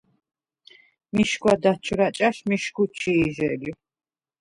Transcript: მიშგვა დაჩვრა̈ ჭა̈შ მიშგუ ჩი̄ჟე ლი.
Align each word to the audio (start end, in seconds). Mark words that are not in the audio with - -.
მიშგვა 1.15 1.53
დაჩვრა̈ 1.61 2.11
ჭა̈შ 2.15 2.37
მიშგუ 2.49 2.83
ჩი̄ჟე 2.99 3.49
ლი. 3.61 3.71